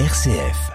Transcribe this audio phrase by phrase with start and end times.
[0.00, 0.72] RCF.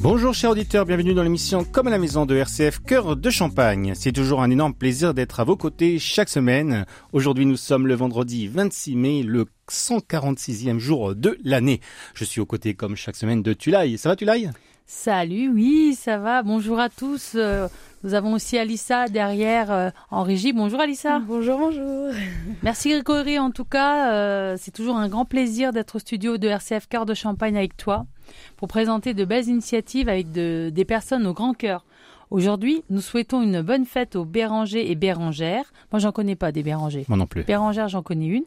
[0.00, 3.92] Bonjour chers auditeurs, bienvenue dans l'émission Comme à la maison de RCF Cœur de Champagne.
[3.94, 6.86] C'est toujours un énorme plaisir d'être à vos côtés chaque semaine.
[7.12, 11.80] Aujourd'hui nous sommes le vendredi 26 mai, le 146e jour de l'année.
[12.14, 13.98] Je suis aux côtés comme chaque semaine de Tulaï.
[13.98, 14.50] Ça va Tulaï?
[14.86, 16.42] Salut, oui, ça va.
[16.42, 17.32] Bonjour à tous.
[17.34, 17.68] Euh,
[18.02, 20.52] nous avons aussi Alissa derrière euh, en régie.
[20.52, 21.20] Bonjour Alissa.
[21.20, 22.10] Bonjour, bonjour.
[22.62, 24.12] Merci Grégory en tout cas.
[24.12, 27.76] Euh, c'est toujours un grand plaisir d'être au studio de RCF Cœur de Champagne avec
[27.76, 28.06] toi
[28.56, 31.84] pour présenter de belles initiatives avec des personnes au grand cœur.
[32.30, 35.70] Aujourd'hui, nous souhaitons une bonne fête aux Bérangers et Bérangères.
[35.92, 37.04] Moi, j'en connais pas des Bérangers.
[37.08, 37.44] Moi non plus.
[37.44, 38.44] Bérangères, j'en connais une.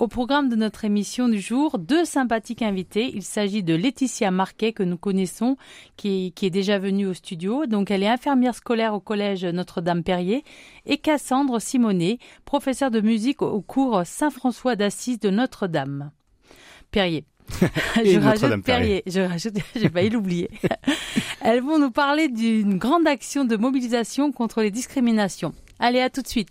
[0.00, 3.12] Au programme de notre émission du jour, deux sympathiques invités.
[3.14, 5.56] Il s'agit de Laetitia Marquet, que nous connaissons,
[5.96, 7.66] qui, est déjà venue au studio.
[7.66, 10.42] Donc, elle est infirmière scolaire au collège Notre-Dame-Perrier.
[10.84, 16.10] Et Cassandre Simonet, professeure de musique au cours Saint-François d'Assise de Notre-Dame.
[16.90, 17.24] Perrier.
[18.04, 19.04] je rajoute Perrier.
[19.06, 20.50] Je rajoute, j'ai failli l'oublier.
[21.40, 25.54] Elles vont nous parler d'une grande action de mobilisation contre les discriminations.
[25.78, 26.48] Allez, à tout de suite.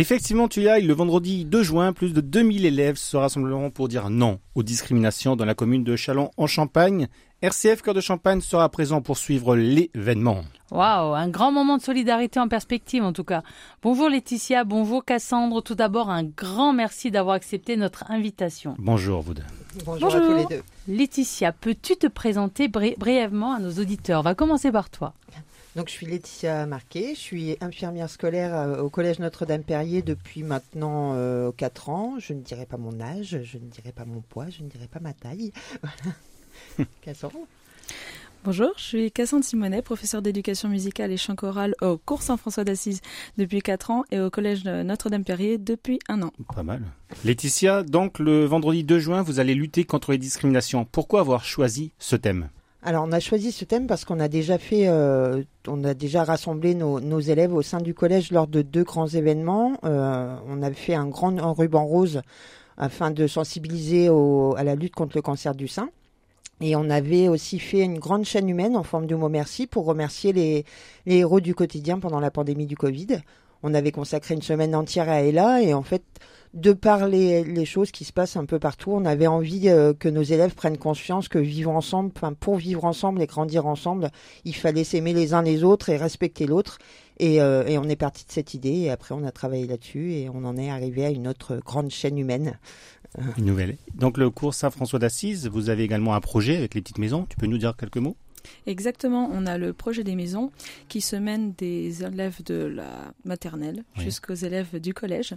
[0.00, 3.88] Effectivement, tu y ailles, le vendredi 2 juin, plus de 2000 élèves se rassembleront pour
[3.88, 7.08] dire non aux discriminations dans la commune de Chalon en Champagne.
[7.42, 10.42] RCF Cœur de Champagne sera présent pour suivre l'événement.
[10.70, 13.42] Waouh, un grand moment de solidarité en perspective en tout cas.
[13.82, 15.64] Bonjour Laetitia, bonjour Cassandre.
[15.64, 18.76] Tout d'abord, un grand merci d'avoir accepté notre invitation.
[18.78, 19.42] Bonjour vous deux.
[19.84, 20.62] Bonjour, à tous les deux.
[20.86, 24.20] Laetitia, peux-tu te présenter brièvement à nos auditeurs?
[24.20, 25.14] On va commencer par toi.
[25.76, 31.12] Donc, je suis Laetitia Marquet, je suis infirmière scolaire euh, au Collège Notre-Dame-Perrier depuis maintenant
[31.56, 32.14] 4 euh, ans.
[32.18, 34.86] Je ne dirai pas mon âge, je ne dirai pas mon poids, je ne dirai
[34.88, 35.52] pas ma taille.
[37.02, 37.38] Cassandre
[38.44, 43.00] Bonjour, je suis Cassandre Simonet, professeure d'éducation musicale et chant choral au cours Saint-François d'Assise
[43.36, 46.32] depuis 4 ans et au collège Notre-Dame-Perrier depuis un an.
[46.54, 46.82] Pas mal.
[47.24, 50.84] Laetitia, donc le vendredi 2 juin, vous allez lutter contre les discriminations.
[50.84, 52.48] Pourquoi avoir choisi ce thème?
[52.88, 56.24] Alors on a choisi ce thème parce qu'on a déjà fait, euh, on a déjà
[56.24, 59.76] rassemblé nos, élèves au sein du collège lors de deux grands événements.
[59.84, 62.22] Euh, on a fait un grand ruban rose
[62.78, 65.90] afin de sensibiliser à la lutte contre le cancer du sein.
[66.62, 69.84] Et on avait aussi fait une grande chaîne humaine en forme de mot merci pour
[69.84, 70.64] remercier les,
[71.04, 73.18] les héros du quotidien pendant la pandémie du Covid.
[73.62, 76.04] On avait consacré une semaine entière à Ella et en fait,
[76.54, 80.08] de par les, choses qui se passent un peu partout, on avait envie euh, que
[80.08, 84.10] nos élèves prennent conscience que vivre ensemble, pour vivre ensemble et grandir ensemble,
[84.44, 86.78] il fallait s'aimer les uns les autres et respecter l'autre.
[87.20, 90.12] Et, euh, et, on est parti de cette idée et après on a travaillé là-dessus
[90.12, 92.58] et on en est arrivé à une autre grande chaîne humaine.
[93.36, 93.76] Une nouvelle.
[93.94, 97.26] Donc le cours Saint-François d'Assise, vous avez également un projet avec les petites maisons.
[97.28, 98.16] Tu peux nous dire quelques mots?
[98.66, 100.50] Exactement, on a le projet des maisons
[100.88, 105.34] qui se mène des élèves de la maternelle jusqu'aux élèves du collège.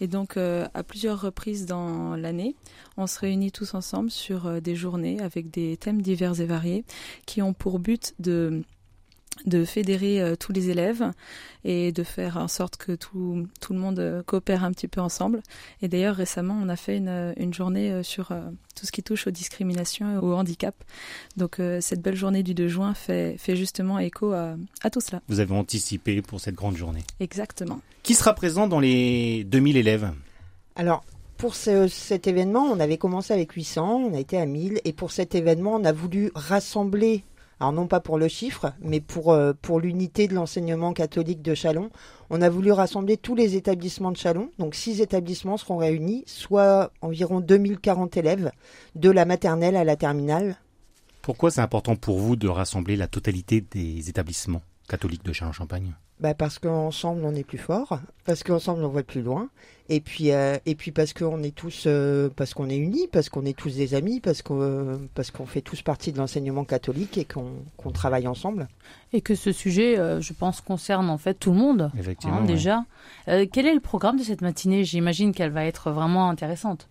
[0.00, 2.54] Et donc, euh, à plusieurs reprises dans l'année,
[2.96, 6.84] on se réunit tous ensemble sur euh, des journées avec des thèmes divers et variés
[7.26, 8.62] qui ont pour but de
[9.44, 11.10] de fédérer euh, tous les élèves
[11.64, 15.00] et de faire en sorte que tout, tout le monde euh, coopère un petit peu
[15.00, 15.42] ensemble.
[15.82, 18.28] Et d'ailleurs, récemment, on a fait une, euh, une journée sur
[18.74, 20.74] tout ce qui touche aux discriminations et au handicap.
[21.36, 25.20] Donc, cette belle journée du 2 juin fait, fait justement écho à, à tout cela.
[25.28, 27.02] Vous avez anticipé pour cette grande journée.
[27.20, 27.80] Exactement.
[28.02, 30.12] Qui sera présent dans les 2000 élèves?
[30.74, 31.04] Alors,
[31.36, 34.92] pour ce, cet événement, on avait commencé avec 800, on a été à 1000, et
[34.92, 37.24] pour cet événement, on a voulu rassembler
[37.58, 41.54] alors non pas pour le chiffre, mais pour, euh, pour l'unité de l'enseignement catholique de
[41.54, 41.90] Chalon.
[42.28, 46.92] On a voulu rassembler tous les établissements de Chalon, donc six établissements seront réunis, soit
[47.00, 48.52] environ 2040 élèves,
[48.94, 50.56] de la maternelle à la terminale.
[51.22, 55.94] Pourquoi c'est important pour vous de rassembler la totalité des établissements catholiques de Chalon-Champagne?
[56.18, 59.50] Bah parce qu'ensemble on est plus fort, parce qu'ensemble on voit plus loin,
[59.90, 63.28] et puis euh, et puis parce qu'on est tous euh, parce qu'on est unis, parce
[63.28, 67.18] qu'on est tous des amis, parce qu'on parce qu'on fait tous partie de l'enseignement catholique
[67.18, 68.68] et qu'on travaille ensemble.
[69.12, 71.90] Et que ce sujet, euh, je pense, concerne en fait tout le monde.
[71.98, 72.38] Effectivement.
[72.38, 72.84] Hein, déjà,
[73.26, 74.84] quel est le programme de cette matinée?
[74.84, 76.88] J'imagine qu'elle va être vraiment intéressante.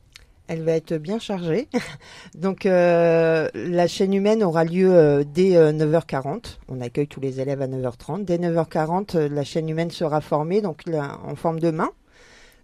[0.48, 1.68] Elle va être bien chargée.
[2.36, 6.28] Donc euh, la chaîne humaine aura lieu euh, dès 9h40.
[6.28, 6.40] Euh,
[6.70, 8.26] On accueille tous les élèves à 9h30.
[8.26, 11.90] Dès 9h40, la chaîne humaine sera formée donc en forme de main.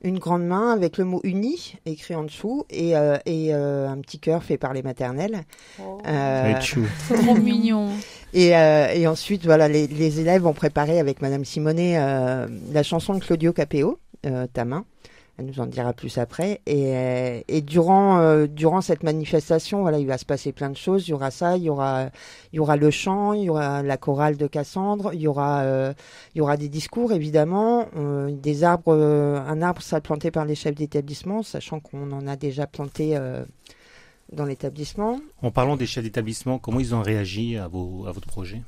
[0.03, 2.93] Une grande main avec le mot uni écrit en dessous et,
[3.27, 5.43] et un petit cœur fait par les maternelles.
[5.79, 5.99] Oh.
[6.07, 6.53] Euh,
[7.07, 7.89] trop mignon.
[8.33, 13.19] Et, et, ensuite, voilà, les, les, élèves vont préparer avec Madame Simonet la chanson de
[13.19, 13.99] Claudio Capéo,
[14.53, 14.85] Ta main.
[15.41, 16.61] Elle nous en dira plus après.
[16.67, 21.07] Et, et durant, euh, durant cette manifestation, voilà, il va se passer plein de choses.
[21.07, 22.09] Il y aura ça, il y aura,
[22.53, 25.61] il y aura le chant, il y aura la chorale de Cassandre, il y aura,
[25.61, 25.93] euh,
[26.35, 28.93] il y aura des discours évidemment, euh, des arbres.
[28.93, 33.17] un arbre sera planté par les chefs d'établissement, sachant qu'on en a déjà planté
[34.31, 35.19] dans l'établissement.
[35.41, 38.61] En parlant des chefs d'établissement, comment ils ont réagi à, vos, à votre projet?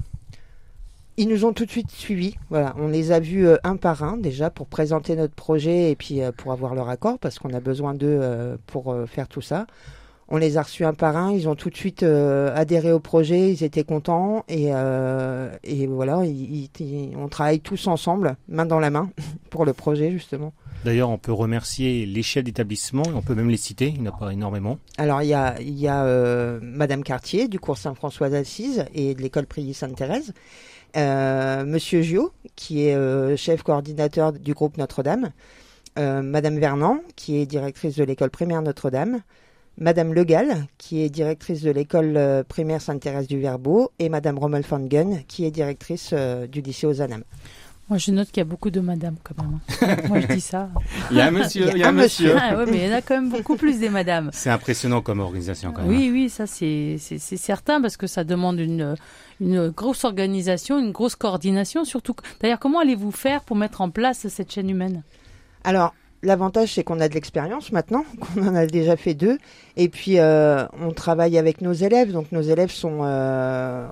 [1.17, 2.35] Ils nous ont tout de suite suivis.
[2.49, 5.95] Voilà, on les a vus euh, un par un déjà pour présenter notre projet et
[5.95, 9.41] puis euh, pour avoir leur accord parce qu'on a besoin d'eux euh, pour faire tout
[9.41, 9.67] ça.
[10.29, 13.51] On les a reçus un par un, ils ont tout de suite adhéré au projet,
[13.51, 14.69] ils étaient contents et,
[15.63, 16.21] et voilà,
[17.17, 19.11] on travaille tous ensemble, main dans la main,
[19.49, 20.53] pour le projet justement.
[20.85, 24.13] D'ailleurs, on peut remercier les chefs d'établissement, on peut même les citer, il n'y en
[24.13, 24.79] a pas énormément.
[24.97, 26.03] Alors, il y a, il y a
[26.61, 30.33] Madame Cartier du cours Saint-François d'Assise et de l'école Prier Sainte-Thérèse.
[30.95, 35.31] Euh, Monsieur Gio, qui est euh, chef coordinateur du groupe Notre-Dame,
[35.97, 39.21] euh, Madame Vernant, qui est directrice de l'école primaire Notre-Dame,
[39.79, 44.81] Madame Legal, qui est directrice de l'école primaire Sainte-Thérèse du Verbeau, et Madame Rommel van
[44.81, 47.23] Gun, qui est directrice du lycée Ozanam.
[47.89, 49.59] Moi, je note qu'il y a beaucoup de madames quand même.
[49.81, 49.97] Hein.
[50.07, 50.69] Moi, je dis ça.
[51.11, 52.35] Il y a un monsieur, il y a, un monsieur.
[52.39, 54.29] Ah, ouais, mais il y en a quand même beaucoup plus des madames.
[54.31, 55.91] C'est impressionnant comme organisation quand même.
[55.91, 58.95] Oui, oui, ça c'est certain parce que ça demande une,
[59.41, 61.83] une grosse organisation, une grosse coordination.
[61.83, 65.03] Surtout, d'ailleurs, comment allez-vous faire pour mettre en place cette chaîne humaine?
[65.65, 65.93] Alors,
[66.23, 69.37] L'avantage, c'est qu'on a de l'expérience maintenant, qu'on en a déjà fait deux,
[69.75, 72.13] et puis euh, on travaille avec nos élèves.
[72.13, 73.85] Donc nos élèves sont, euh,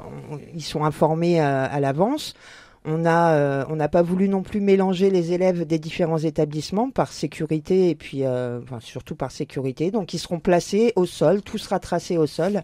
[0.55, 2.33] ils sont informés euh, à l'avance.
[2.83, 7.11] On euh, on n'a pas voulu non plus mélanger les élèves des différents établissements par
[7.11, 9.91] sécurité et puis, euh, enfin, surtout par sécurité.
[9.91, 12.63] Donc, ils seront placés au sol, tout sera tracé au sol.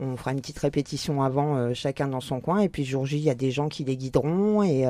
[0.00, 2.60] On fera une petite répétition avant, euh, chacun dans son coin.
[2.60, 4.84] Et puis, jour J, il y a des gens qui les guideront et,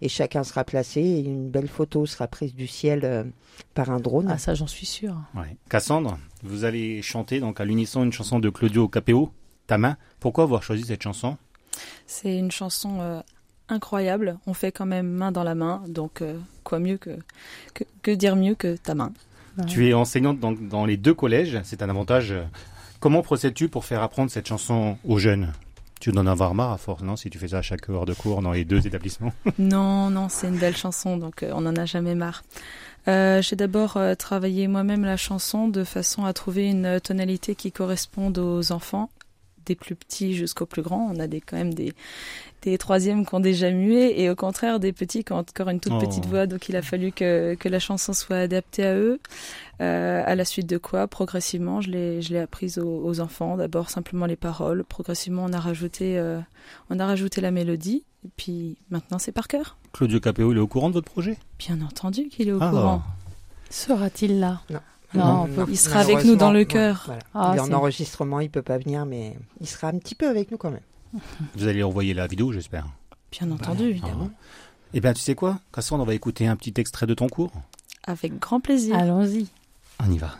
[0.00, 1.02] et chacun sera placé.
[1.02, 3.26] Et une belle photo sera prise du ciel
[3.74, 4.28] par un drone.
[4.30, 5.14] Ah, ça, j'en suis sûr.
[5.34, 5.58] Ouais.
[5.68, 9.30] Cassandre, vous allez chanter donc à l'unisson une chanson de Claudio Capéo,
[9.66, 9.98] Ta main.
[10.20, 11.36] Pourquoi avoir choisi cette chanson?
[12.06, 13.22] C'est une chanson
[13.68, 14.38] incroyable.
[14.46, 17.10] On fait quand même main dans la main, donc euh, quoi mieux que,
[18.02, 19.12] que, dire mieux que ta main.
[19.66, 22.34] Tu es enseignante dans, dans les deux collèges, c'est un avantage.
[23.00, 25.52] Comment procèdes-tu pour faire apprendre cette chanson aux jeunes?
[25.98, 28.04] Tu dois en avoir marre à force, non Si tu fais ça à chaque heure
[28.04, 29.32] de cours dans les deux établissements?
[29.58, 32.44] Non, non, c'est une belle chanson, donc euh, on n'en a jamais marre.
[33.08, 38.36] Euh, j'ai d'abord travaillé moi-même la chanson de façon à trouver une tonalité qui corresponde
[38.38, 39.10] aux enfants
[39.66, 41.12] des plus petits jusqu'aux plus grands.
[41.12, 41.92] On a des, quand même des,
[42.70, 45.80] des troisièmes qui ont déjà mué et au contraire des petits qui ont encore une
[45.80, 46.30] toute petite oh.
[46.30, 46.46] voix.
[46.46, 49.20] Donc il a fallu que, que la chanson soit adaptée à eux.
[49.80, 53.56] Euh, à la suite de quoi, progressivement, je l'ai, je l'ai apprise aux, enfants.
[53.56, 54.84] D'abord simplement les paroles.
[54.84, 56.40] Progressivement, on a rajouté, euh,
[56.90, 58.04] on a rajouté la mélodie.
[58.24, 59.76] Et puis maintenant, c'est par cœur.
[59.92, 61.38] Claudio Capéo, il est au courant de votre projet?
[61.58, 63.02] Bien entendu qu'il est au courant.
[63.70, 64.60] Sera-t-il là?
[64.70, 64.80] Non.
[65.14, 67.10] Non, il sera avec nous dans le cœur.
[67.32, 70.28] Ah, il est en enregistrement, il peut pas venir, mais il sera un petit peu
[70.28, 70.80] avec nous quand même.
[71.54, 72.86] Vous allez envoyer la vidéo, j'espère.
[73.32, 74.30] Bien entendu, bah, évidemment.
[74.94, 75.58] Eh bien, tu sais quoi?
[75.72, 77.52] Cassandre, on va écouter un petit extrait de ton cours.
[78.04, 78.96] Avec grand plaisir.
[78.96, 79.48] Allons-y.
[80.04, 80.36] On y va.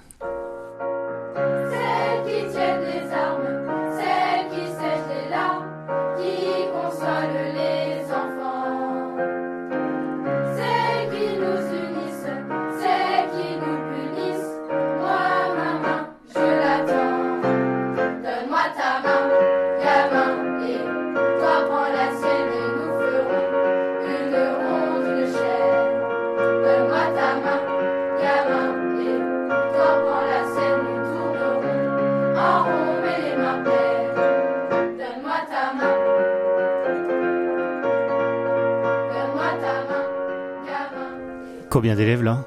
[41.77, 42.43] Combien d'élèves là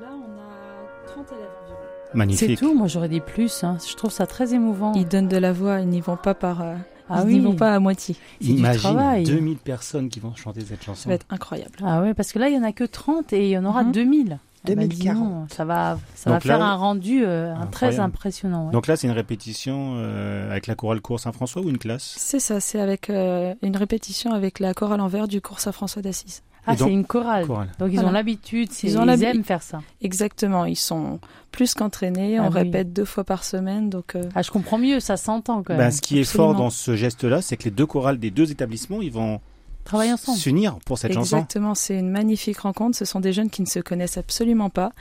[0.00, 1.78] Là, on a 30 élèves environ.
[2.12, 2.58] Magnifique.
[2.58, 3.62] C'est tout, moi j'aurais dit plus.
[3.62, 3.78] Hein.
[3.88, 4.92] Je trouve ça très émouvant.
[4.94, 6.60] Ils donnent de la voix, ils n'y vont pas par.
[6.60, 6.74] Euh,
[7.08, 8.16] ah ils n'y vont pas à moitié.
[8.40, 11.04] Imagine 2000 personnes qui vont chanter cette chanson.
[11.04, 11.70] Ça va être incroyable.
[11.84, 13.64] Ah ouais, parce que là, il n'y en a que 30 et il y en
[13.64, 14.40] aura 2000.
[14.64, 15.52] 2040.
[15.52, 18.70] ça va, ça va faire un rendu euh, très impressionnant.
[18.70, 22.16] Donc là, c'est une répétition euh, avec la chorale cours Saint-François ou une classe?
[22.16, 26.42] C'est ça, c'est avec une répétition avec la chorale envers du cours Saint-François d'Assise.
[26.66, 27.46] Ah, c'est une chorale.
[27.78, 29.82] Donc ils ont l'habitude, ils, ont ils aiment faire ça.
[30.02, 33.90] Exactement, ils sont plus qu'entraînés, on ah répète deux fois par semaine.
[33.90, 35.90] Donc euh, Ah, je comprends mieux, ça s'entend quand ben, même.
[35.90, 39.02] ce qui est fort dans ce geste-là, c'est que les deux chorales des deux établissements,
[39.02, 39.40] ils vont
[39.84, 41.36] travailler ensemble, s'unir pour cette chanson.
[41.36, 42.96] Exactement, c'est une magnifique rencontre.
[42.96, 44.92] Ce sont des jeunes qui ne se connaissent absolument pas,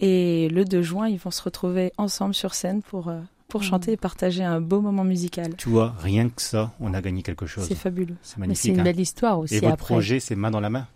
[0.00, 3.64] et le 2 juin, ils vont se retrouver ensemble sur scène pour euh, pour mmh.
[3.64, 5.54] chanter et partager un beau moment musical.
[5.56, 7.66] Tu vois, rien que ça, on a gagné quelque chose.
[7.68, 8.16] C'est fabuleux.
[8.22, 8.62] C'est magnifique.
[8.62, 8.84] C'est une hein.
[8.84, 9.56] belle histoire aussi.
[9.56, 10.86] Et votre projet, c'est main dans la main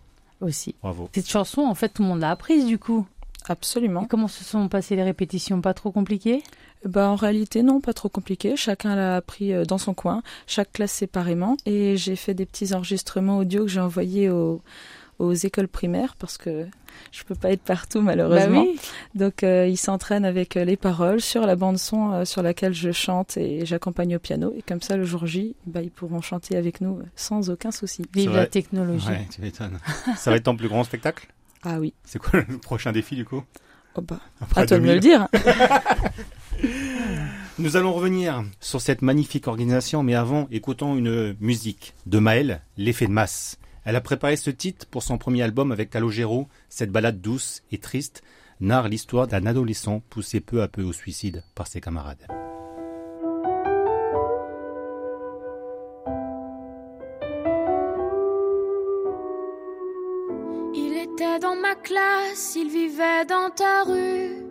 [0.41, 0.75] aussi.
[0.81, 1.09] Bravo.
[1.13, 3.05] Cette chanson, en fait, tout le monde l'a apprise du coup.
[3.49, 4.03] Absolument.
[4.03, 6.43] Et comment se sont passées les répétitions Pas trop compliquées
[6.85, 8.55] bah, en réalité, non, pas trop compliqué.
[8.55, 11.57] Chacun l'a appris euh, dans son coin, chaque classe séparément.
[11.65, 14.61] Et j'ai fait des petits enregistrements audio que j'ai envoyés aux,
[15.19, 16.65] aux écoles primaires parce que
[17.11, 18.63] je peux pas être partout malheureusement.
[18.63, 18.79] Bah oui.
[19.15, 22.73] Donc euh, ils s'entraînent avec euh, les paroles sur la bande son euh, sur laquelle
[22.73, 26.21] je chante et j'accompagne au piano et comme ça le jour J, bah, ils pourront
[26.21, 28.03] chanter avec nous sans aucun souci.
[28.13, 29.07] Vive la technologie.
[29.07, 29.79] Ouais, tu m'étonnes.
[30.17, 31.27] Ça va être ton plus grand spectacle?
[31.63, 31.93] Ah oui.
[32.03, 33.43] C'est quoi le prochain défi du coup?
[33.95, 34.95] Oh bah, Après à toi de me 2000.
[34.95, 35.27] le dire.
[37.59, 43.07] Nous allons revenir sur cette magnifique organisation, mais avant, écoutons une musique de Maëlle, L'effet
[43.07, 43.57] de masse.
[43.87, 46.49] Elle a préparé ce titre pour son premier album avec Calogero.
[46.67, 48.21] Cette balade douce et triste
[48.59, 52.27] narre l'histoire d'un adolescent poussé peu à peu au suicide par ses camarades.
[60.75, 64.43] Il était dans ma classe, il vivait dans ta rue.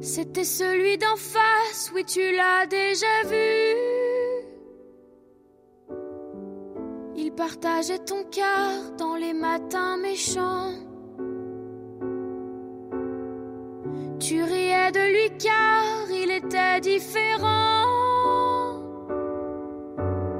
[0.00, 3.91] C'était celui d'en face, oui tu l'as déjà vu.
[7.42, 10.74] Il partageait ton cœur dans les matins méchants.
[14.20, 17.82] Tu riais de lui car il était différent.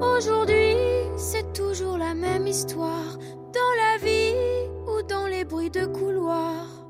[0.00, 0.76] Aujourd'hui,
[1.16, 3.18] c'est toujours la même histoire,
[3.52, 6.81] dans la vie ou dans les bruits de couloir.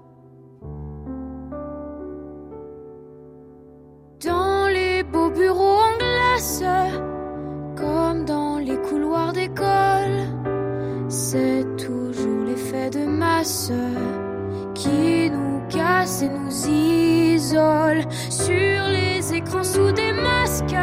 [14.75, 20.75] Qui nous casse et nous isole sur les écrans sous des masques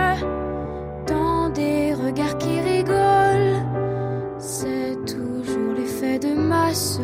[1.07, 3.63] dans des regards qui rigolent.
[4.37, 6.99] C'est toujours l'effet de masse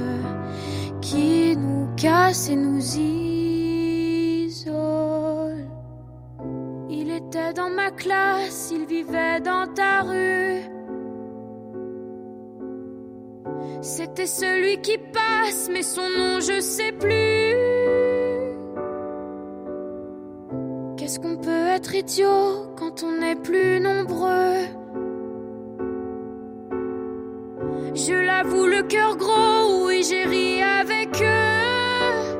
[1.01, 3.25] qui nous casse et nous isole.
[6.89, 10.74] Il était dans ma classe, il vivait dans ta rue.
[13.81, 17.55] C'était celui qui passe, mais son nom je sais plus.
[20.97, 24.65] Qu'est-ce qu'on peut être idiot quand on est plus nombreux?
[27.93, 32.35] Je l'avoue, le cœur gros, oui, j'ai ri avec eux.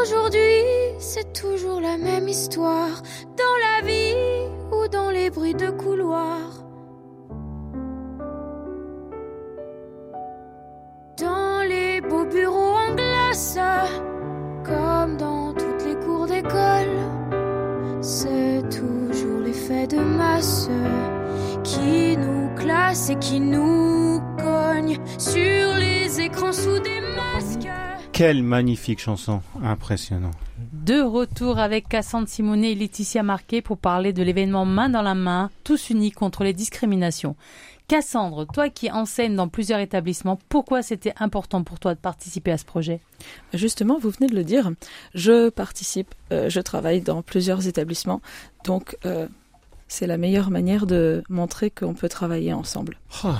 [0.00, 0.64] Aujourd'hui,
[0.98, 3.02] c'est toujours la même histoire,
[3.36, 4.16] dans la vie
[4.72, 6.63] ou dans les bruits de couloir.
[23.10, 27.68] Et qui nous cogne sur les écrans sous des masques.
[28.12, 30.30] Quelle magnifique chanson, impressionnant.
[30.72, 35.14] De retour avec Cassandre Simonet et Laetitia Marquet pour parler de l'événement Main dans la
[35.14, 37.36] main, tous unis contre les discriminations.
[37.88, 42.58] Cassandre, toi qui enseignes dans plusieurs établissements, pourquoi c'était important pour toi de participer à
[42.58, 43.00] ce projet?
[43.52, 44.70] Justement, vous venez de le dire,
[45.14, 48.22] je participe, euh, je travaille dans plusieurs établissements,
[48.64, 49.28] donc euh,
[49.94, 52.98] c'est la meilleure manière de montrer qu'on peut travailler ensemble.
[53.24, 53.32] Oh,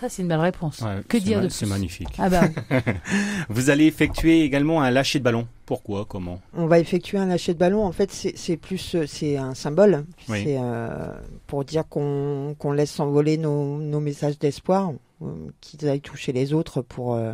[0.00, 0.80] Ça, c'est une belle réponse.
[0.80, 2.08] ouais, que c'est dire de C'est plus magnifique.
[2.18, 2.42] Ah bah,
[3.48, 5.46] Vous allez effectuer également un lâcher de ballon.
[5.66, 6.04] Pourquoi?
[6.06, 6.40] Comment?
[6.54, 7.84] On va effectuer un lâcher de ballon.
[7.84, 10.04] En fait, c'est c'est plus, euh, c'est un symbole.
[10.28, 10.42] Oui.
[10.44, 11.12] C'est euh,
[11.46, 15.26] pour dire qu'on qu'on laisse s'envoler nos, nos messages d'espoir, euh,
[15.60, 17.32] qu'ils aillent toucher les autres pour, euh,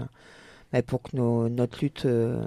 [0.72, 2.44] bah, pour que nos- notre lutte euh,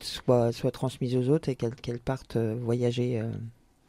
[0.00, 3.30] soit, soit transmise aux autres et qu'elle qu'elle parte voyager euh.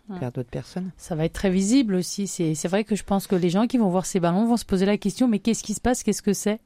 [0.10, 0.92] Vers d'autres personnes.
[0.98, 2.28] ça va être très visible aussi.
[2.28, 4.66] C'est vrai que je pense que les gens qui vont voir ces ballons vont se
[4.66, 6.04] poser la question, mais qu'est-ce qui se passe?
[6.04, 6.60] Qu'est-ce que c'est?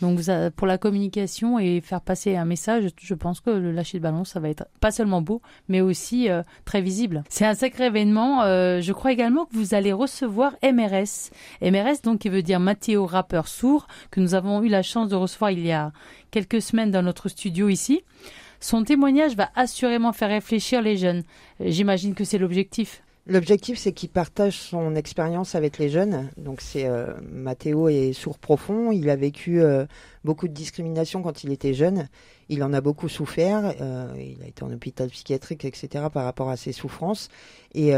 [0.00, 3.98] Donc ça- pour la communication et faire passer un message, je pense que le lâcher
[3.98, 7.22] de ballon, ça va être pas seulement beau, mais aussi euh, très visible.
[7.28, 8.42] C'est un sacré événement.
[8.42, 11.30] Euh, je crois également que vous allez recevoir MRS.
[11.60, 15.14] MRS, donc qui veut dire Mathéo rappeur sourd, que nous avons eu la chance de
[15.14, 15.92] recevoir il y a
[16.32, 18.02] quelques semaines dans notre studio ici.
[18.62, 21.24] Son témoignage va assurément faire réfléchir les jeunes.
[21.60, 23.02] Euh, J'imagine que c'est l'objectif.
[23.26, 26.30] L'objectif, c'est qu'il partage son expérience avec les jeunes.
[26.36, 28.92] Donc, c'est euh, Mathéo est sourd profond.
[28.92, 29.84] Il a vécu euh,
[30.24, 32.08] beaucoup de discrimination quand il était jeune.
[32.48, 33.74] Il en a beaucoup souffert.
[34.16, 36.04] il a été en hôpital psychiatrique, etc.
[36.12, 37.30] par rapport à ses souffrances.
[37.74, 37.92] Et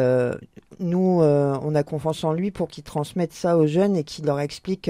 [0.78, 4.38] nous, on a confiance en lui pour qu'il transmette ça aux jeunes et qu'il leur
[4.38, 4.88] explique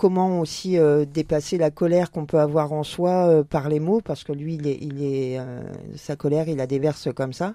[0.00, 4.00] comment aussi euh, dépasser la colère qu'on peut avoir en soi euh, par les mots,
[4.00, 5.60] parce que lui, il est, il est, euh,
[5.94, 7.54] sa colère, il la déverse comme ça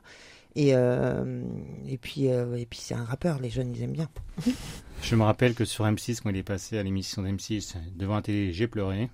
[0.55, 4.09] Et, et puis, et puis c'est un rappeur, les jeunes, ils aiment bien.
[5.01, 8.21] Je me rappelle que sur M6, quand il est passé à l'émission d'M6, devant la
[8.21, 9.09] télé, j'ai pleuré.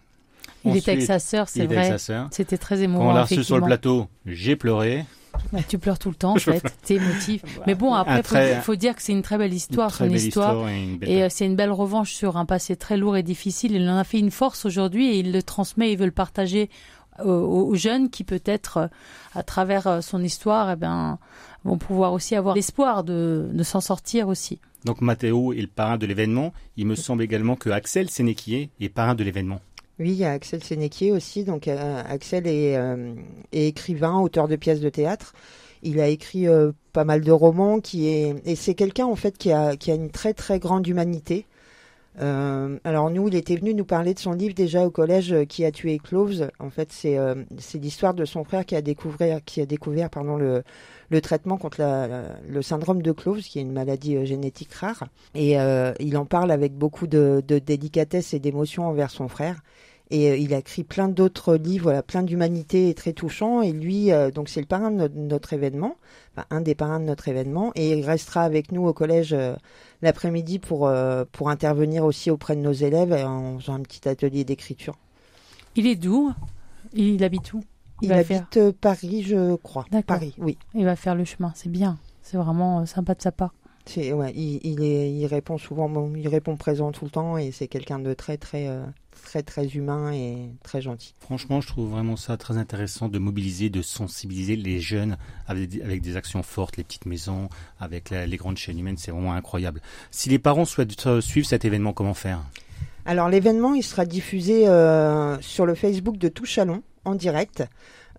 [0.65, 1.95] Il était avec sa sœur, c'est vrai.
[2.31, 3.05] C'était très émouvant.
[3.05, 5.05] Quand on l'a reçu sur le plateau, j'ai pleuré.
[5.51, 6.63] Bah, tu pleures tout le temps, en fait.
[6.83, 7.43] T'es émotif.
[7.67, 10.67] Mais bon, après, il faut, dire que c'est une très belle histoire, son histoire.
[11.01, 13.73] et, euh, c'est une belle revanche sur un passé très lourd et difficile.
[13.73, 15.91] Il en a fait une force aujourd'hui et il le transmet.
[15.91, 16.69] Il veut le partager
[17.23, 18.87] aux, jeunes qui, peut-être, euh,
[19.35, 21.19] à travers euh, son histoire, eh ben,
[21.63, 24.59] vont pouvoir aussi avoir l'espoir de, de s'en sortir aussi.
[24.85, 26.53] Donc Mathéo est le parrain de l'événement.
[26.77, 29.59] Il me semble également que Axel Sénéquier est parrain de l'événement.
[30.01, 31.43] Oui, il y a Axel Sénéquier aussi.
[31.43, 33.13] Donc euh, Axel euh,
[33.51, 35.33] est, écrivain, auteur de pièces de théâtre.
[35.83, 39.37] Il a écrit euh, pas mal de romans qui est et c'est quelqu'un en fait
[39.37, 41.45] qui a qui a une très très grande humanité.
[42.19, 45.71] alors nous, il était venu nous parler de son livre déjà au collège qui a
[45.71, 46.49] tué Cloves.
[46.59, 47.17] En fait, c'est
[47.75, 50.63] l'histoire de son frère qui a découvert qui a découvert pardon le
[51.09, 51.81] le traitement contre
[52.47, 55.05] le syndrome de Cloves, qui est une maladie génétique rare.
[55.35, 55.57] Et
[55.99, 59.61] il en parle avec beaucoup de délicatesse et d'émotion envers son frère.
[60.11, 63.61] Et euh, il a écrit plein d'autres livres, voilà, plein d'humanité et très touchants.
[63.61, 65.95] Et lui, euh, donc c'est le parrain de notre, événement,
[66.35, 67.71] enfin, un des parrains de notre événement.
[67.75, 69.55] Et il restera avec nous au collège euh,
[70.01, 70.91] l'après-midi pour,
[71.31, 74.97] pour intervenir aussi auprès de nos élèves en faisant un petit atelier d'écriture.
[75.75, 76.33] Il est d'où?
[76.93, 77.63] Il, habite où?
[78.01, 79.85] Il, habite Paris, je crois.
[80.05, 80.57] Paris, oui.
[80.73, 81.97] Il va faire le chemin, c'est bien.
[82.21, 83.53] C'est vraiment sympa de sa part.
[83.97, 87.67] Ouais, il, il, est, il répond souvent, il répond présent tout le temps et c'est
[87.67, 88.69] quelqu'un de très très
[89.23, 91.13] très très humain et très gentil.
[91.19, 96.15] Franchement, je trouve vraiment ça très intéressant de mobiliser, de sensibiliser les jeunes avec, des
[96.17, 99.81] actions fortes, les petites maisons, avec les grandes chaînes humaines, c'est vraiment incroyable.
[100.09, 102.43] Si les parents souhaitent euh, suivre cet événement, comment faire?
[103.05, 107.63] Alors l'événement, il sera diffusé euh, sur le Facebook de Touchalon en direct.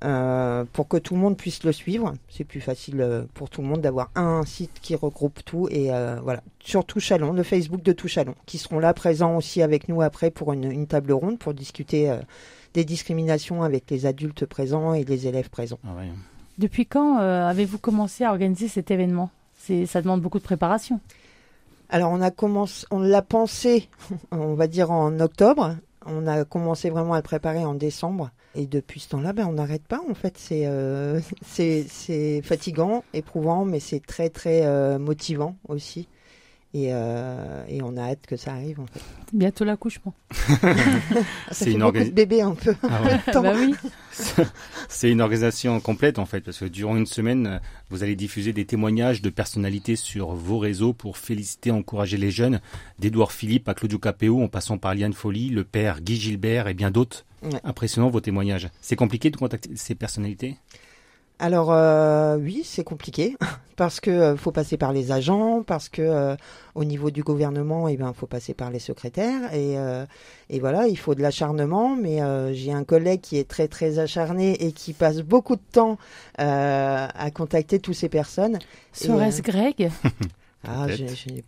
[0.04, 2.14] Euh, pour que tout le monde puisse le suivre.
[2.28, 5.68] C'est plus facile euh, pour tout le monde d'avoir un site qui regroupe tout.
[5.70, 9.88] Et euh, voilà, sur Touchalon, le Facebook de Touchalon, qui seront là présents aussi avec
[9.88, 12.12] nous après pour une, table ronde pour discuter
[12.74, 15.78] des discriminations avec les adultes présents et les élèves présents.
[15.84, 15.90] Ah
[16.58, 19.30] Depuis quand avez-vous commencé à organiser cet événement?
[19.86, 21.00] Ça demande beaucoup de préparation.
[21.88, 23.88] Alors on a commencé, on l'a pensé,
[24.32, 25.76] on va dire en octobre.
[26.06, 28.30] On a commencé vraiment à le préparer en décembre.
[28.54, 30.00] Et depuis ce temps-là, ben, on n'arrête pas.
[30.08, 31.20] En fait, c'est euh,
[32.42, 36.08] fatigant, éprouvant, mais c'est très très euh, motivant aussi.
[36.74, 39.00] Et, euh, et, on a hâte que ça arrive en fait.
[39.34, 40.14] Bientôt l'accouchement.
[41.50, 42.14] c'est une organisation.
[42.14, 42.74] bébé un peu.
[42.82, 43.02] Ah
[43.34, 43.74] bah oui.
[44.88, 48.64] c'est une organisation complète en fait parce que durant une semaine, vous allez diffuser des
[48.64, 52.60] témoignages de personnalités sur vos réseaux pour féliciter, encourager les jeunes,
[52.98, 56.74] d'Edouard Philippe à Claudio Capéo en passant par Liane Folly, le père Guy Gilbert et
[56.74, 57.26] bien d'autres.
[57.64, 58.70] Impressionnant vos témoignages.
[58.80, 60.56] C'est compliqué de contacter ces personnalités?
[61.42, 63.36] Alors euh, oui, c'est compliqué
[63.76, 66.36] parce que euh, faut passer par les agents, parce que euh,
[66.76, 69.74] au niveau du gouvernement, eh ben faut passer par les secrétaires et,
[70.48, 71.96] et voilà, il faut de l'acharnement.
[71.96, 72.20] Mais
[72.54, 75.98] j'ai un collègue qui est très très acharné et qui passe beaucoup de temps
[76.38, 78.58] à contacter toutes ces personnes.
[78.92, 79.90] Serait-ce Greg?
[80.64, 80.86] Ah,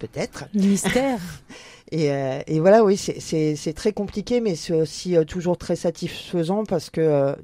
[0.01, 0.47] peut-être.
[0.55, 1.21] Mystère.
[1.95, 6.65] et, euh, et, voilà, oui, c'est très compliqué, mais c'est aussi euh, toujours très satisfaisant
[6.65, 7.37] parce que euh,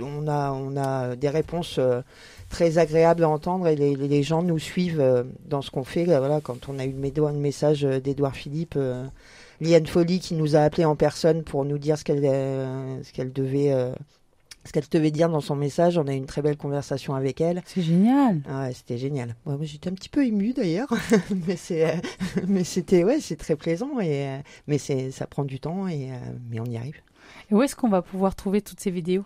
[0.00, 1.80] on a on a des réponses
[2.50, 6.04] très agréables à entendre et les, gens nous suivent dans ce qu'on fait.
[6.04, 8.78] Voilà, quand on a eu le message d'Edouard Philippe.
[9.60, 13.32] Liane Folly qui nous a appelé en personne pour nous dire ce qu'elle ce qu'elle
[13.32, 13.74] devait
[14.64, 15.98] ce qu'elle devait dire dans son message.
[15.98, 17.62] On a eu une très belle conversation avec elle.
[17.66, 18.40] C'est génial.
[18.48, 19.34] Ah ouais, c'était génial.
[19.46, 20.92] moi, j'étais un petit peu émue d'ailleurs,
[21.46, 21.96] mais c'est, euh,
[22.46, 26.10] mais c'était ouais, c'est très plaisant et euh, mais c'est, ça prend du temps et
[26.12, 26.16] euh,
[26.50, 26.96] mais on y arrive.
[27.50, 29.24] Et où est-ce qu'on va pouvoir trouver toutes ces vidéos?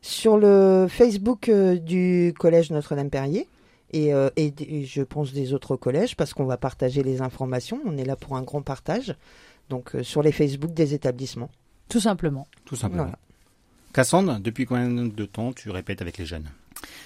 [0.00, 3.48] Sur le Facebook du collège Notre-Dame-Perrier.
[3.92, 7.80] Et, et, je pense des autres collèges parce qu'on va partager les informations.
[7.84, 9.16] On est là pour un grand partage.
[9.68, 11.50] Donc sur les Facebook des établissements.
[11.88, 12.46] Tout simplement.
[12.64, 13.10] Tout simplement.
[13.96, 16.50] Cassandre, depuis combien de temps tu répètes avec les jeunes?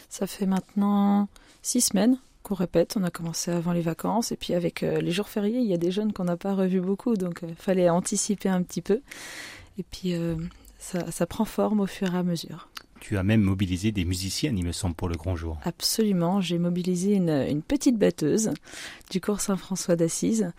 [0.09, 1.29] Ça fait maintenant
[1.62, 2.96] six semaines qu'on répète.
[2.98, 5.72] On a commencé avant les vacances et puis avec euh, les jours fériés, il y
[5.72, 8.83] a des jeunes qu'on n'a pas revus beaucoup, donc il euh, fallait anticiper un petit
[8.83, 9.03] peu.
[9.79, 10.35] Et puis euh,
[10.81, 12.68] ça, ça prend forme au fur et à mesure.
[13.00, 15.58] Tu as même mobilisé des musiciennes, il me semble, pour le grand jour.
[15.64, 18.50] Absolument, j'ai mobilisé une, petite batteuse
[19.10, 20.52] du cours Saint-François d'Assise,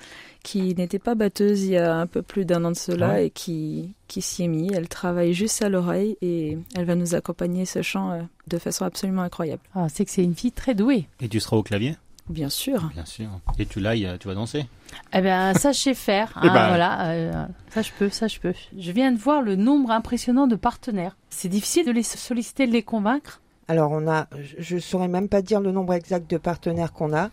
[0.44, 3.22] qui n'était pas batteuse il y a un peu plus d'un an de cela ah
[3.22, 4.72] et qui, qui s'y est mise.
[4.74, 8.86] Elle travaille juste à l'oreille et elle va nous accompagner ce chant euh, de façon
[8.86, 9.62] absolument incroyable.
[9.76, 11.08] Ah, c'est que c'est une fille très douée.
[11.22, 11.96] Et tu seras au clavier?
[12.30, 12.90] Bien sûr.
[12.94, 13.30] Bien sûr.
[13.60, 14.66] Et tu l'ailles, tu vas danser
[15.14, 16.32] Eh bien, ça, je sais faire.
[16.44, 16.68] Eh hein, ben.
[16.70, 18.54] Voilà, euh, ça, je peux, ça, je peux.
[18.78, 21.18] Je viens de voir le nombre impressionnant de partenaires.
[21.30, 25.42] C'est difficile de les solliciter, de les convaincre Alors on a, je saurais même pas
[25.42, 27.30] dire le nombre exact de partenaires qu'on a.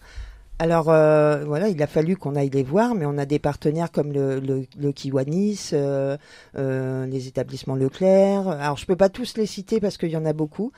[0.61, 3.93] Alors euh, voilà, il a fallu qu'on aille les voir, mais on a des partenaires
[3.93, 6.17] comme le, le, le Kiwanis, euh,
[6.57, 8.49] euh, les établissements Leclerc.
[8.49, 10.73] Alors je peux pas tous les citer parce qu'il y en a beaucoup.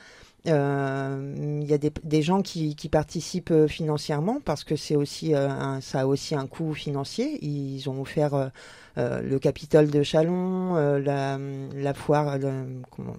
[0.47, 5.47] Euh, il y a des, gens qui, participent euh, financièrement parce que c'est aussi euh,
[5.47, 7.37] un, ça a aussi un coût financier.
[7.45, 8.51] Ils ont offert
[8.97, 12.37] le Capitole de Chalon, la, foire,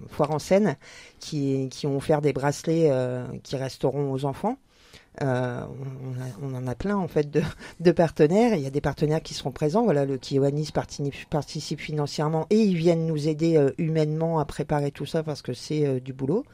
[0.09, 0.75] foire en Seine,
[1.19, 2.91] qui, qui ont offert des bracelets
[3.43, 4.57] qui resteront aux enfants.
[5.21, 7.29] On, en a plein en fait
[7.79, 8.55] de, partenaires.
[8.55, 9.83] Il y a des partenaires qui seront présents.
[9.83, 15.23] Voilà, le Kiowanis participe, financièrement et ils viennent nous aider humainement à préparer tout ça
[15.23, 16.45] parce que c'est du boulot.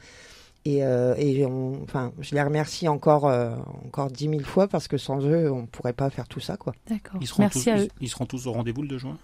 [0.66, 3.26] Et, et on, enfin, je les remercie encore,
[3.86, 6.74] encore dix mille fois parce que sans eux, on pourrait pas faire tout ça, quoi.
[6.88, 7.20] D'accord.
[7.40, 7.88] Merci tous, à eux.
[8.02, 9.18] Ils seront tous au rendez-vous le 2 juin?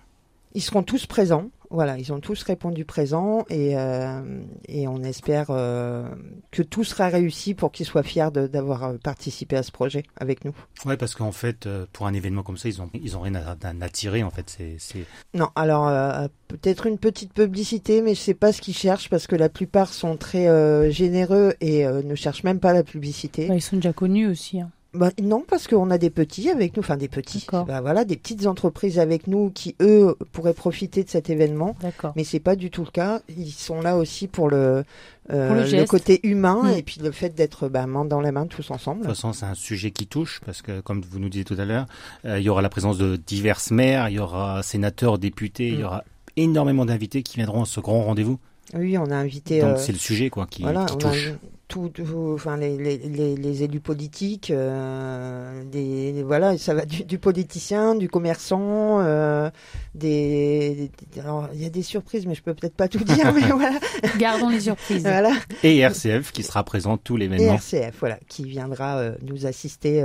[0.55, 1.51] Ils seront tous présents.
[1.69, 4.21] Voilà, ils ont tous répondu présent et, euh,
[4.69, 6.07] et on espère euh,
[6.51, 10.45] que tout sera réussi pour qu'ils soient fiers d'avoir euh, participé à ce projet avec
[10.45, 10.53] nous.
[10.85, 13.57] Ouais, parce qu'en fait, pour un événement comme ça, ils ont ils ont rien à,
[13.61, 14.57] à tirer en fait.
[14.77, 15.49] C'est non.
[15.55, 19.35] Alors euh, peut-être une petite publicité, mais je sais pas ce qu'ils cherchent parce que
[19.35, 23.47] la plupart sont très euh, généreux et ne cherchent même pas la publicité.
[23.47, 24.61] Bah, ils sont déjà connus aussi.
[24.61, 24.71] Hein.
[24.95, 28.17] Bah, non, parce qu'on a des petits avec nous, enfin des petits, bah, voilà, des
[28.17, 31.75] petites entreprises avec nous qui eux pourraient profiter de cet événement.
[32.15, 33.21] Mais c'est pas du tout le cas.
[33.29, 34.83] Ils sont là aussi pour le
[35.31, 36.77] euh, le, côté humain mm.
[36.77, 39.01] et puis le fait d'être bah, main dans la main tous ensemble.
[39.01, 41.55] De toute façon, c'est un sujet qui touche parce que, comme vous nous disiez tout
[41.57, 41.87] à l'heure,
[42.25, 45.79] euh, il y aura la présence de diverses maires, il y aura sénateurs, députés, il
[45.79, 45.85] y mm.
[45.85, 46.03] aura
[46.37, 48.39] énormément d'invités qui viendront à ce grand rendez-vous.
[48.73, 49.61] Oui, on a invité.
[49.61, 51.33] Donc euh, c'est le sujet quoi qui, voilà, qui touche
[51.67, 51.91] tout,
[52.33, 58.07] enfin les, les, les, élus politiques, euh, des, voilà, ça va du, du politicien, du
[58.07, 59.49] commerçant, euh,
[59.95, 63.41] des, alors il y a des surprises, mais je peux peut-être pas tout dire, mais
[63.51, 63.79] voilà.
[64.17, 65.01] Gardons les surprises.
[65.01, 65.33] Voilà.
[65.63, 67.53] Et RCF qui sera présent tout l'événement.
[67.53, 70.03] Et RCF, voilà, qui viendra euh, nous assister.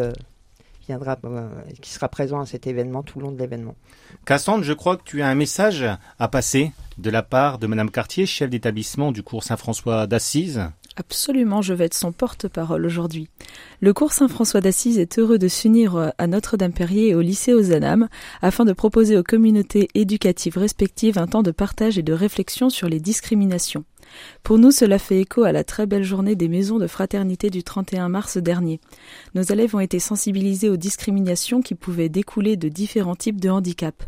[0.90, 1.48] Euh, viendra, euh,
[1.80, 3.76] qui sera présent à cet événement tout le long de l'événement.
[4.26, 5.84] Cassandre, je crois que tu as un message
[6.18, 10.62] à passer de la part de Madame Cartier, chef d'établissement du cours Saint-François d'Assise.
[10.96, 13.28] Absolument, je vais être son porte-parole aujourd'hui.
[13.80, 18.08] Le cours Saint-François d'Assise est heureux de s'unir à Notre-Dame-Perrier et au lycée Ozanam
[18.42, 22.88] afin de proposer aux communautés éducatives respectives un temps de partage et de réflexion sur
[22.88, 23.84] les discriminations.
[24.42, 27.62] Pour nous, cela fait écho à la très belle journée des maisons de fraternité du
[27.62, 28.80] 31 mars dernier.
[29.34, 34.06] Nos élèves ont été sensibilisés aux discriminations qui pouvaient découler de différents types de handicaps.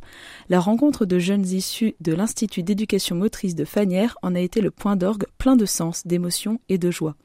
[0.48, 4.70] La rencontre de jeunes issus de l'Institut d'éducation motrice de Fanière en a été le
[4.70, 7.16] point d'orgue plein de sens, d'émotion et de joie.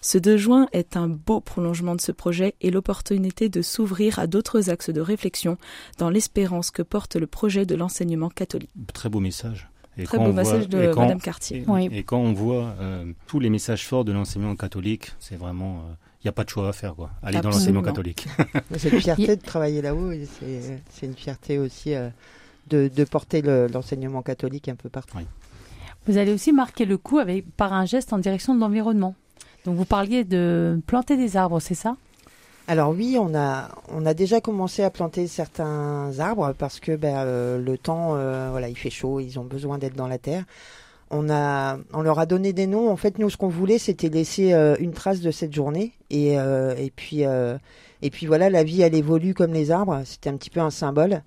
[0.00, 4.26] Ce 2 juin est un beau prolongement de ce projet et l'opportunité de s'ouvrir à
[4.26, 5.56] d'autres axes de réflexion
[5.98, 8.70] dans l'espérance que porte le projet de l'enseignement catholique.
[8.92, 9.68] Très beau message.
[10.00, 11.64] Et Très beau message de Madame Cartier.
[11.90, 15.90] Et, quand on voit euh, tous les messages forts de l'enseignement catholique, c'est vraiment, il
[15.90, 17.10] euh, n'y a pas de choix à faire, quoi.
[17.22, 18.26] Aller dans l'enseignement catholique.
[18.76, 20.26] c'est une fierté de travailler là-haut, et
[20.90, 22.08] c'est une fierté aussi euh,
[22.68, 25.18] de, de, porter l'enseignement catholique un peu partout.
[26.06, 29.14] Vous allez aussi marquer le coup avec, par un geste en direction de l'environnement.
[29.66, 31.96] Donc vous parliez de planter des arbres, c'est ça?
[32.68, 37.16] Alors oui, on a on a déjà commencé à planter certains arbres parce que ben,
[37.16, 40.44] euh, le temps, euh, voilà, il fait chaud, ils ont besoin d'être dans la terre.
[41.10, 42.90] On a on leur a donné des noms.
[42.90, 46.34] En fait, nous, ce qu'on voulait, c'était laisser euh, une trace de cette journée et
[46.34, 47.22] et puis
[48.02, 50.02] et puis voilà, la vie elle évolue comme les arbres.
[50.04, 51.22] C'était un petit peu un symbole.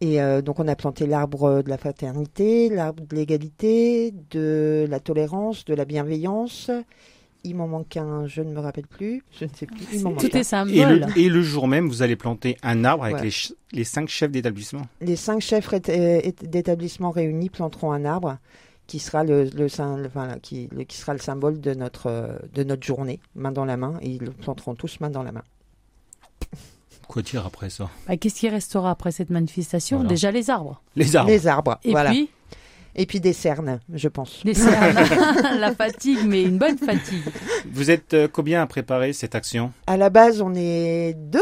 [0.00, 5.64] Et donc on a planté l'arbre de la fraternité, l'arbre de l'égalité, de la tolérance,
[5.64, 6.70] de la bienveillance
[7.44, 9.84] il m'en manque un, je ne me rappelle plus, je ne sais plus.
[9.92, 10.74] Il Tout est symbole.
[10.74, 13.32] Et le, et le, jour même, vous allez planter un arbre avec les,
[13.72, 14.82] les, cinq chefs d'établissement.
[15.00, 15.68] Les cinq chefs
[16.42, 18.38] d'établissement réunis planteront un arbre
[18.86, 23.20] qui sera le, le, enfin, qui, qui, sera le symbole de notre, de notre journée,
[23.34, 25.44] main dans la main, et ils le planteront tous main dans la main.
[27.08, 27.90] Quoi dire après ça?
[28.06, 30.04] Bah, Qu'est-ce qui restera après cette manifestation?
[30.04, 30.82] Déjà les arbres.
[30.96, 31.30] Les arbres.
[31.30, 32.10] Les arbres, et voilà.
[32.10, 32.30] Puis
[32.94, 34.44] et puis des cernes, je pense.
[34.44, 34.96] Des cernes.
[35.58, 37.24] la fatigue, mais une bonne fatigue.
[37.70, 39.72] Vous êtes euh, combien à préparer cette action?
[39.86, 41.40] À la base, on est deux.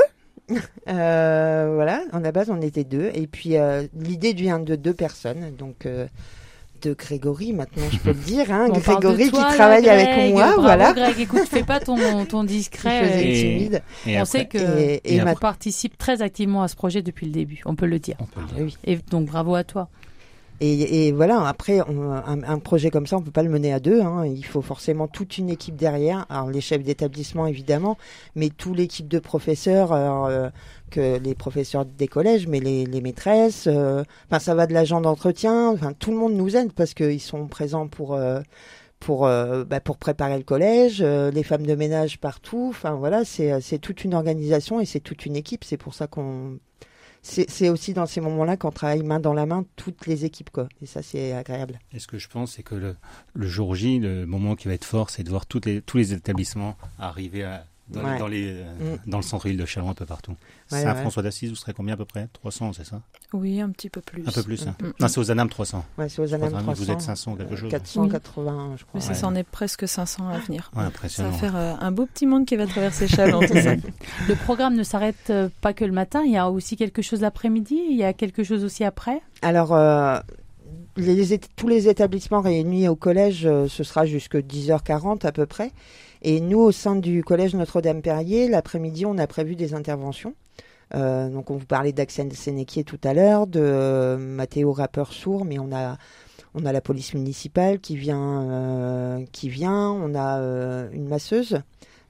[0.89, 3.11] Euh, voilà, à la base, on était deux.
[3.15, 5.55] Et puis, euh, l'idée vient de deux personnes.
[5.57, 5.87] Donc,
[6.83, 8.53] de Grégory, maintenant, je peux le dire.
[8.53, 10.47] Hein, Grégory qui travaille avec moi.
[10.47, 10.93] Bravo, voilà.
[10.93, 13.25] Greg, écoute, fais pas ton, ton discret.
[13.25, 13.83] Et, timide.
[14.07, 17.61] Et on sait que et, et participe très activement à ce projet depuis le début.
[17.67, 18.17] On peut le dire.
[18.21, 18.79] On peut le dire.
[18.85, 19.89] Et donc, bravo à toi.
[20.63, 24.03] Et, voilà, après, un, un, projet comme ça, on peut pas le mener à deux.
[24.03, 24.27] Hein.
[24.27, 26.27] Il faut forcément toute une équipe derrière.
[26.29, 27.97] Alors les chefs d'établissement, évidemment,
[28.35, 30.51] mais toute l'équipe de professeurs, euh,
[30.91, 33.69] que les professeurs des collèges, mais les, les maîtresses.
[33.69, 35.71] Euh, enfin, ça va de l'agent d'entretien.
[35.71, 38.15] Enfin, tout le monde nous aide parce qu'ils sont présents pour.
[38.15, 38.41] Euh,
[38.99, 42.67] pour bah, pour préparer le collège, les femmes de ménage partout.
[42.69, 45.65] Enfin voilà, c'est c'est toute une organisation et c'est toute une équipe.
[45.65, 46.59] C'est pour ça qu'on
[47.23, 50.69] c'est aussi dans ces moments-là qu'on travaille main dans la main toutes les équipes quoi.
[50.83, 51.79] Et ça c'est agréable.
[51.93, 52.97] Et ce que je pense c'est que le,
[53.47, 55.61] jour J, le moment qui va être fort, c'est de voir tous
[55.95, 59.11] les établissements arriver à dans, les, euh, mm.
[59.11, 60.37] dans le centre-ville de Chalon, un peu partout.
[60.69, 62.29] Saint-François d'Assise, vous serez combien à peu près?
[62.33, 63.03] 300, c'est ça?
[63.33, 64.27] Oui, un petit peu plus.
[64.27, 64.67] Un peu plus.
[64.67, 64.75] Hein.
[64.81, 64.91] Mm.
[65.01, 65.85] Non, c'est aux Anam 300.
[65.99, 66.73] Oui, c'est aux Anam 300.
[66.73, 69.01] Vous êtes 500 quelque chose 480, je crois.
[69.09, 70.71] Mais ça en est presque 500 à venir.
[71.09, 73.41] ça va faire euh, un beau petit monde qui va traverser Chalon.
[73.41, 73.75] tout ça.
[74.29, 77.21] Le programme ne s'arrête euh, pas que le matin, il y a aussi quelque chose
[77.21, 79.75] l'après-midi, il y a quelque chose aussi après Alors,
[81.57, 85.73] tous les établissements réunis au collège, ce sera jusque 10h40 à peu près.
[86.23, 90.35] Et nous, au sein du collège Notre-Dame-Perrier, l'après-midi, on a prévu des interventions.
[90.95, 95.45] Euh, donc, on vous parlait d'Axel Sénéquier tout à l'heure, de euh, Mathéo Rappeur Sourd,
[95.45, 95.97] mais on a,
[96.55, 99.91] on a la police municipale qui vient, euh, qui vient.
[99.91, 100.41] On a
[100.93, 101.63] une masseuse.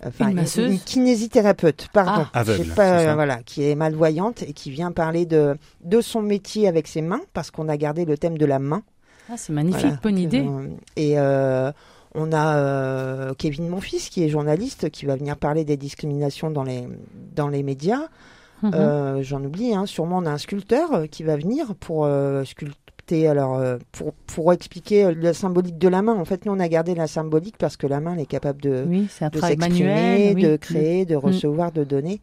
[0.04, 0.72] Enfin, une, masseuse?
[0.72, 5.56] une kinésithérapeute, pardon, ah, aveugle, pas, voilà, qui est malvoyante et qui vient parler de
[5.84, 8.82] de son métier avec ses mains, parce qu'on a gardé le thème de la main.
[9.30, 10.48] Ah, c'est magnifique, bonne idée.
[10.96, 11.18] et
[12.14, 16.64] on a euh, Kevin Monfils, qui est journaliste, qui va venir parler des discriminations dans
[16.64, 16.88] les,
[17.34, 18.08] dans les médias.
[18.62, 18.72] Mhm.
[18.74, 22.08] Euh, j'en oublie, hein, sûrement on a un sculpteur euh, qui va venir pour
[22.44, 22.89] sculpter,
[23.26, 26.14] alors pour, pour expliquer la symbolique de la main.
[26.14, 28.62] En fait, nous on a gardé la symbolique parce que la main elle est capable
[28.62, 29.06] de, de
[29.40, 31.18] s'exprimer, de créer, de mm.
[31.18, 32.20] recevoir, de donner.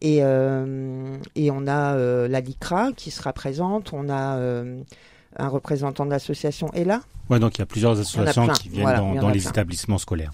[0.00, 4.38] Et, et on a la LICRA qui sera présente, on a
[5.36, 7.02] un représentant de l'association est là.
[7.30, 10.32] Ouais, donc il y a plusieurs associations qui viennent dans, les établissements scolaires.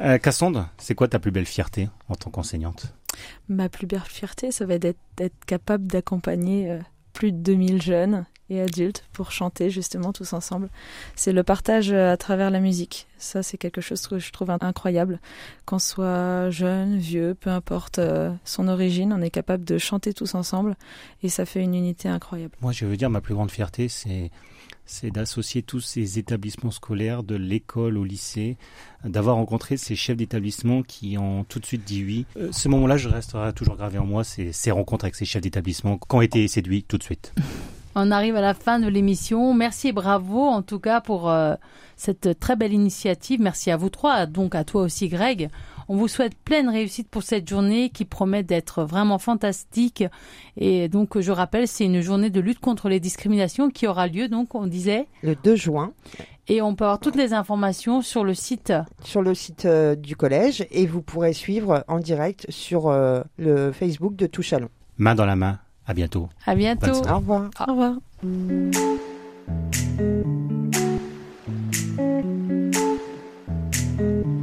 [0.00, 2.94] Euh, Cassandre, c'est quoi ta plus belle fierté en tant qu'enseignante?
[3.48, 6.78] Ma plus belle fierté, ça va être d'être capable d'accompagner euh,
[7.12, 10.68] plus de 2000 jeunes et adultes pour chanter justement tous ensemble.
[11.16, 13.06] C'est le partage euh, à travers la musique.
[13.18, 15.20] Ça, c'est quelque chose que je trouve incroyable.
[15.66, 20.34] Qu'on soit jeune, vieux, peu importe euh, son origine, on est capable de chanter tous
[20.34, 20.76] ensemble
[21.22, 22.54] et ça fait une unité incroyable.
[22.60, 24.30] Moi, je veux dire, ma plus grande fierté, c'est
[24.88, 28.56] c'est d'associer tous ces établissements scolaires, de l'école au lycée,
[29.04, 32.26] d'avoir rencontré ces chefs d'établissement qui ont tout de suite dit oui.
[32.38, 35.42] Euh, ce moment-là, je resterai toujours gravé en moi, c'est ces rencontres avec ces chefs
[35.42, 37.34] d'établissement qui ont été séduits tout de suite.
[38.00, 39.52] On arrive à la fin de l'émission.
[39.54, 41.56] Merci et bravo en tout cas pour euh,
[41.96, 43.40] cette très belle initiative.
[43.40, 45.50] Merci à vous trois, donc à toi aussi Greg.
[45.88, 50.04] On vous souhaite pleine réussite pour cette journée qui promet d'être vraiment fantastique.
[50.56, 54.28] Et donc je rappelle, c'est une journée de lutte contre les discriminations qui aura lieu,
[54.28, 55.92] donc on disait le 2 juin.
[56.46, 60.14] Et on peut avoir toutes les informations sur le site sur le site euh, du
[60.14, 64.68] collège et vous pourrez suivre en direct sur euh, le Facebook de Touchalon.
[64.98, 66.28] Main dans la main à bientôt.
[66.44, 66.90] À bientôt.
[66.90, 67.50] Au revoir.
[67.58, 67.94] Au revoir.
[68.22, 68.26] Au
[74.12, 74.37] revoir.